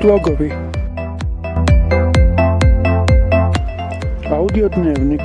[0.00, 0.52] Slogovi
[4.30, 5.20] Audio dnevnik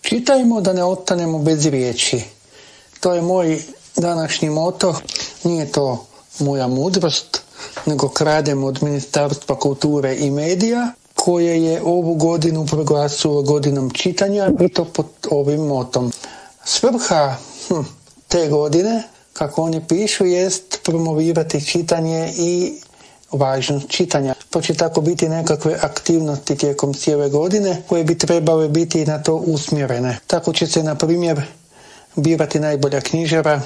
[0.00, 2.22] Čitajmo da ne ostanemo bez riječi.
[3.00, 3.62] To je moj
[3.96, 4.94] današnji moto.
[5.42, 6.06] Nije to
[6.38, 7.42] moja mudrost,
[7.86, 14.68] nego kradem od Ministarstva kulture i medija koje je ovu godinu proglasilo godinom čitanja i
[14.68, 16.12] to pod ovim motom.
[16.64, 17.36] Svrha
[17.68, 17.80] hm,
[18.28, 19.02] te godine,
[19.34, 22.72] kako oni pišu, jest promovirati čitanje i
[23.32, 24.34] važnost čitanja.
[24.50, 29.34] To će tako biti nekakve aktivnosti tijekom cijele godine koje bi trebale biti na to
[29.34, 30.18] usmjerene.
[30.26, 31.42] Tako će se, na primjer,
[32.16, 33.60] birati najbolja knjižara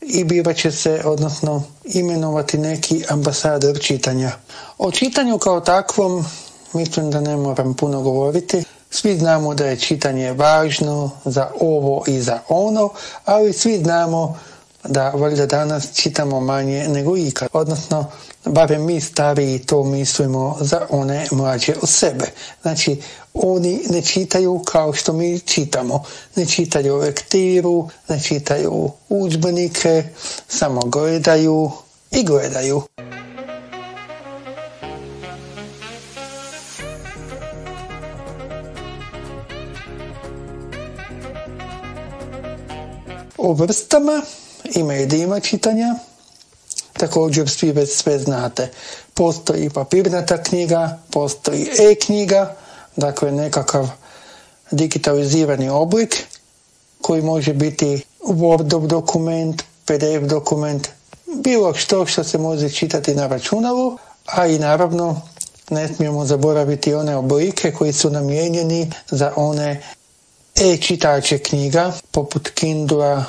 [0.00, 4.30] i bivat će se, odnosno imenovati neki ambasador čitanja.
[4.78, 6.24] O čitanju kao takvom
[6.72, 8.64] mislim da ne moram puno govoriti.
[8.94, 12.90] Svi znamo da je čitanje važno za ovo i za ono,
[13.24, 14.38] ali svi znamo
[14.84, 17.48] da valjda danas čitamo manje nego ikad.
[17.52, 18.06] Odnosno,
[18.44, 22.24] barem mi stariji to mislimo za one mlađe od sebe.
[22.62, 23.00] Znači,
[23.34, 26.04] oni ne čitaju kao što mi čitamo.
[26.36, 30.04] Ne čitaju lektiru, ne čitaju udžbenike,
[30.48, 31.70] samo gledaju
[32.10, 32.82] i gledaju.
[43.44, 44.22] O vrstama
[44.74, 45.94] i medijima čitanja
[46.92, 48.70] također svi već sve znate.
[49.14, 52.56] Postoji papirnata knjiga, postoji e-knjiga,
[52.96, 53.88] dakle nekakav
[54.70, 56.24] digitalizirani oblik
[57.00, 60.88] koji može biti Wordov dokument, PDF dokument,
[61.26, 65.20] bilo što što se može čitati na računalu, a i naravno
[65.70, 69.82] ne smijemo zaboraviti one oblike koji su namijenjeni za one
[70.56, 73.24] e-čitače knjiga poput Kindle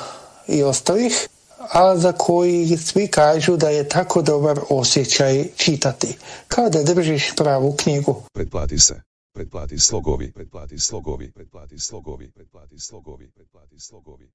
[0.48, 1.28] i ostalih,
[1.58, 6.16] a za koji svi kažu da je tako dobar osjećaj čitati,
[6.48, 8.22] kao da držiš pravu knjigu.
[8.32, 9.00] Pretplati se.
[9.34, 14.30] Pretplati slogovi, pretplati slogovi, pretplati slogovi, pretplati slogovi, pretplati slogovi,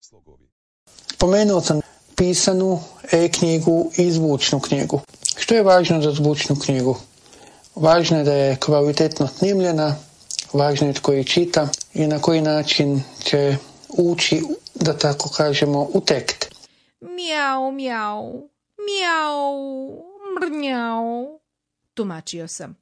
[0.00, 0.48] slogovi.
[1.12, 1.80] Spomenuo sam
[2.16, 2.80] pisanu
[3.12, 5.00] e-knjigu i zvučnu knjigu.
[5.36, 6.96] Što je važno za zvučnu knjigu?
[7.74, 9.96] Važno je da je kvalitetno snimljena,
[10.54, 13.56] važno je tko je čita i na koji način će
[13.88, 14.42] ući,
[14.74, 16.54] da tako kažemo, u tekst.
[17.00, 18.48] Mjau, mjau,
[18.88, 19.54] mjau,
[20.40, 21.40] mrnjau,
[21.94, 22.76] tumačio sam.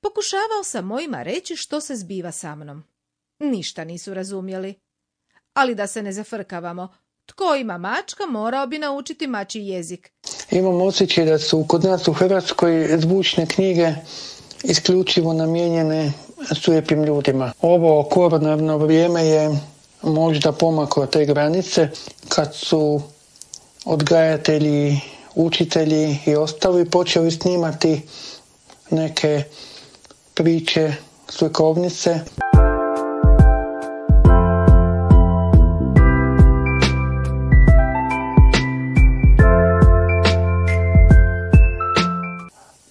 [0.00, 2.84] Pokušavao sam mojima reći što se zbiva sa mnom.
[3.38, 4.74] Ništa nisu razumjeli.
[5.54, 6.88] Ali da se ne zafrkavamo,
[7.26, 10.12] tko ima mačka morao bi naučiti mači jezik.
[10.50, 13.92] Imam osjećaj da su kod nas u Hrvatskoj zvučne knjige
[14.64, 16.12] isključivo namijenjene
[16.62, 17.52] slijepim ljudima.
[17.62, 19.58] Ovo koronarno vrijeme je
[20.02, 21.88] možda pomaklo te granice
[22.28, 23.00] kad su
[23.84, 25.00] odgajatelji,
[25.34, 28.02] učitelji i ostali počeli snimati
[28.90, 29.42] neke
[30.34, 30.92] priče,
[31.28, 32.20] slikovnice.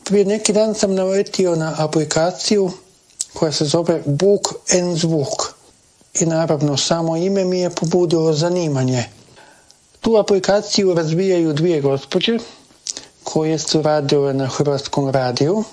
[0.03, 2.71] Prije neki dan sam naletio na aplikaciju
[3.35, 4.41] koja se zove Book
[4.71, 5.53] and Zvuk.
[6.13, 9.03] I naravno samo ime mi je pobudilo zanimanje.
[10.01, 12.37] Tu aplikaciju razvijaju dvije gospođe
[13.23, 15.63] koje su radile na Hrvatskom radiju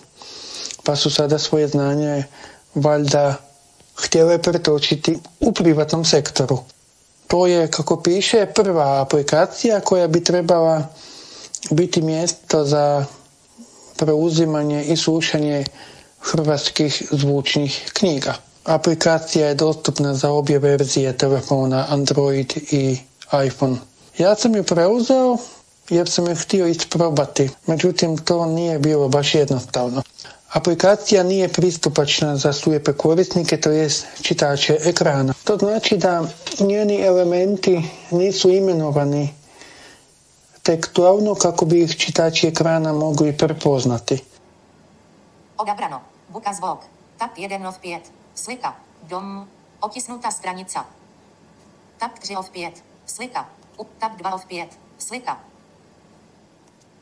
[0.84, 2.24] pa su sada svoje znanje
[2.74, 3.34] valjda
[3.96, 6.58] htjele pretočiti u privatnom sektoru.
[7.26, 10.82] To je, kako piše, prva aplikacija koja bi trebala
[11.70, 13.04] biti mjesto za
[13.96, 15.64] preuzimanje i slušanje
[16.22, 18.34] hrvatskih zvučnih knjiga.
[18.65, 22.99] Aplikacija je dostupna za obje verzije telefona Android i
[23.47, 23.77] iPhone.
[24.19, 25.37] Ja sam ju preuzeo
[25.91, 30.03] jer sam je htio isprobati, međutim to nije bilo baš jednostavno.
[30.53, 35.34] Aplikacija nije pristupačna za slijepe korisnike, to jest čitače ekrana.
[35.45, 36.28] To znači da
[36.60, 39.34] njeni elementi nisu imenovani
[40.63, 44.18] tekstualno kako bi ih čitači ekrana mogli prepoznati.
[45.59, 46.11] Odabrano.
[46.32, 46.80] Buka zvuk.
[47.20, 48.00] Tap 1 od 5.
[48.34, 48.72] Slika.
[49.04, 49.44] Dom.
[49.80, 50.84] Otisnuta stranica.
[52.00, 52.72] Tap 3 od 5.
[53.06, 53.44] Slika.
[53.78, 54.66] U, tap 2 od 5.
[54.98, 55.36] Slika.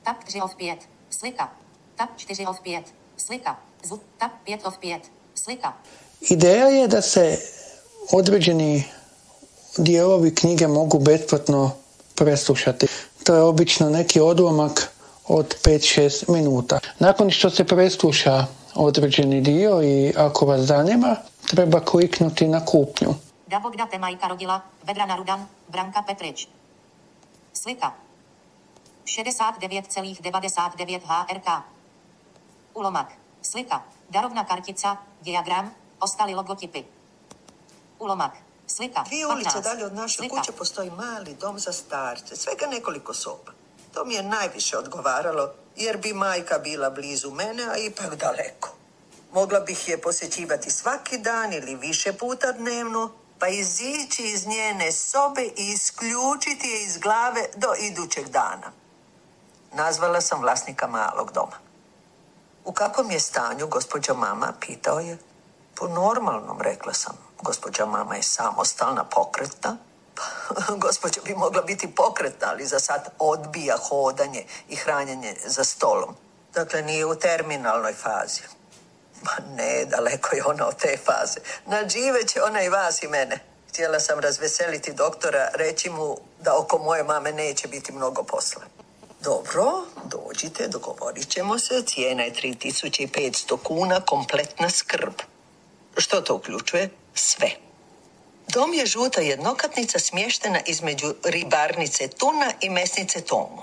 [0.02, 0.76] Tap 3 od 5.
[1.10, 1.48] Slika.
[1.96, 2.82] Tap 4 od 5.
[3.16, 3.54] Slika.
[3.82, 4.00] Zvuk.
[4.18, 4.98] Tap 5 od 5.
[5.34, 5.72] Slika.
[6.20, 7.38] Ideja je da se
[8.12, 8.84] određeni
[9.76, 11.70] dijelovi knjige mogu besplatno
[12.14, 12.86] preslušati.
[13.24, 14.90] To je obično neki odlomak
[15.30, 16.80] od 5-6 minuta.
[16.98, 21.16] Nakon što se presluša određeni dio i ako vas zanima,
[21.46, 23.14] treba kliknuti na kupnju.
[23.46, 26.48] Da te majka rodila, Vedrana Rudan, Branka Petrić.
[27.52, 27.90] Slika.
[29.04, 31.48] 69,99 HRK.
[32.74, 33.06] Ulomak.
[33.42, 33.80] Slika.
[34.08, 34.96] Darovna kartica.
[35.24, 35.74] Diagram.
[36.00, 36.82] Ostali logotipi.
[37.98, 38.32] Ulomak.
[38.66, 39.04] Slika.
[39.06, 40.36] Dvije ulice dalje od naše Slika.
[40.36, 43.59] kuće postoji mali dom za starce, svega nekoliko soba.
[43.94, 48.69] To mi je najviše odgovaralo, jer bi majka bila blizu mene, a ipak daleko.
[49.32, 55.42] Mogla bih je posjećivati svaki dan ili više puta dnevno, pa izići iz njene sobe
[55.42, 58.72] i isključiti je iz glave do idućeg dana.
[59.72, 61.56] Nazvala sam vlasnika malog doma.
[62.64, 65.19] U kakvom je stanju gospođa mama, pitao je.
[65.75, 67.16] Po normalnom, rekla sam.
[67.42, 69.76] Gospođa mama je samostalna, pokretna.
[70.84, 76.17] Gospođa bi mogla biti pokretna, ali za sad odbija hodanje i hranjenje za stolom.
[76.55, 78.43] Dakle, nije u terminalnoj fazi.
[79.22, 81.40] Ma ne, daleko je ona od te faze.
[81.67, 83.38] Nadžive će ona i vas i mene.
[83.69, 88.62] Htjela sam razveseliti doktora, reći mu da oko moje mame neće biti mnogo posla.
[89.20, 91.82] Dobro, dođite, dogovorit ćemo se.
[91.82, 95.12] Cijena je 3500 kuna, kompletna skrb.
[95.96, 96.90] Što to uključuje?
[97.14, 97.50] Sve.
[98.52, 103.62] Dom je žuta jednokatnica smještena između ribarnice Tuna i mesnice Tomu.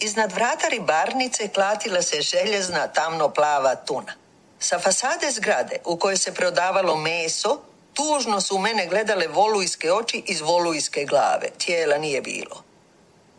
[0.00, 4.12] Iznad vrata ribarnice klatila se željezna tamno-plava tuna.
[4.58, 7.60] Sa fasade zgrade u kojoj se prodavalo meso,
[7.92, 11.50] tužno su u mene gledale volujske oči iz volujske glave.
[11.58, 12.62] Tijela nije bilo.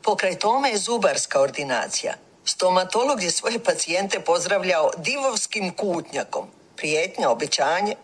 [0.03, 2.13] Pokraj tome je zubarska ordinacija.
[2.45, 6.47] Stomatolog je svoje pacijente pozdravljao divovskim kutnjakom.
[6.75, 7.95] Prijetnja, obećanje.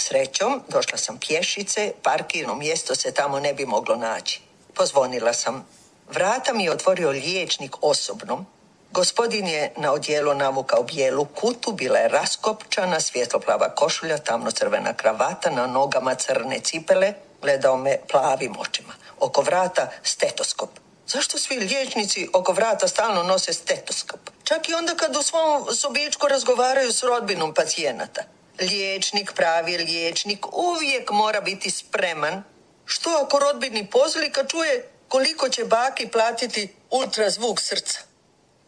[0.00, 4.40] Srećom, došla sam pješice, parkirno mjesto se tamo ne bi moglo naći.
[4.74, 5.66] Pozvonila sam.
[6.12, 8.44] Vrata mi je otvorio liječnik osobno.
[8.90, 15.66] Gospodin je na odjelu navukao bijelu kutu, bila je raskopčana, svjetloplava košulja, tamno-crvena kravata, na
[15.66, 17.12] nogama crne cipele,
[17.42, 18.92] gledao me plavim očima.
[19.20, 20.70] Oko vrata stetoskop.
[21.06, 24.20] Zašto svi liječnici oko vrata stalno nose stetoskop?
[24.44, 28.22] Čak i onda kad u svom sobičku razgovaraju s rodbinom pacijenata.
[28.60, 32.42] Liječnik, pravi liječnik, uvijek mora biti spreman.
[32.84, 38.00] Što ako rodbini pozli kad čuje koliko će baki platiti ultrazvuk srca?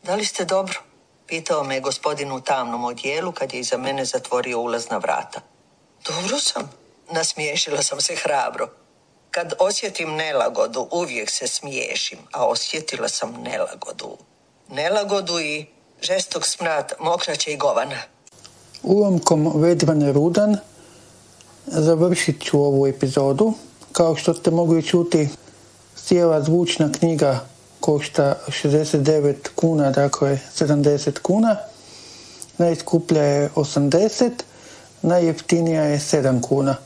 [0.02, 0.80] Da li ste dobro?
[1.26, 5.40] Pitao me gospodin u tamnom odjelu kad je iza mene zatvorio ulazna vrata.
[6.06, 6.72] Dobro sam.
[7.10, 8.68] Nasmiješila sam se hrabro.
[9.30, 14.18] Kad osjetim nelagodu, uvijek se smiješim, a osjetila sam nelagodu.
[14.68, 15.66] Nelagodu i
[16.02, 18.02] žestok smrad mokraće i govana.
[18.82, 20.56] Ulomkom Vedvane Rudan
[21.66, 23.52] završit ću ovu epizodu.
[23.92, 25.28] Kao što ste mogli čuti,
[25.96, 27.40] cijela zvučna knjiga
[27.80, 31.56] košta 69 kuna, dakle 70 kuna.
[32.58, 34.30] Najskuplja je 80,
[35.02, 36.76] najjeftinija je 7 kuna.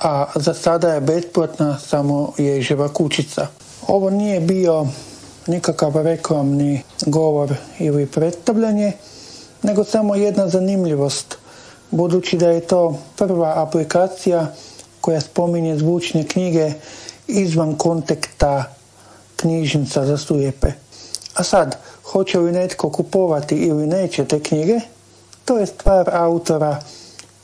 [0.00, 3.46] A za sada je besplatna samo ježeva kućica.
[3.86, 4.86] Ovo nije bio
[5.46, 8.92] nikakav reklamni govor ili predstavljanje,
[9.62, 11.39] nego samo jedna zanimljivost,
[11.90, 14.46] budući da je to prva aplikacija
[15.00, 16.72] koja spominje zvučne knjige
[17.26, 18.64] izvan konteksta
[19.36, 20.68] knjižnica za slijepe.
[21.34, 24.80] A sad, hoće li netko kupovati ili neće te knjige,
[25.44, 26.82] to je stvar autora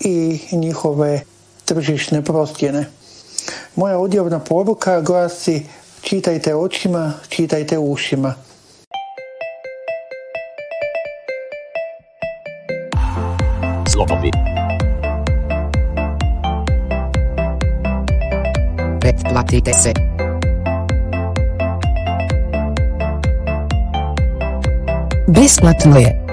[0.00, 1.22] i njihove
[1.65, 2.86] tržišne prostjene.
[3.74, 5.67] Moja odjavna poruka glasi
[6.00, 8.34] čitajte očima, čitajte ušima.
[13.96, 14.31] Slovovi.
[19.00, 19.93] Pretplatite se.
[25.29, 26.26] Besplatno je.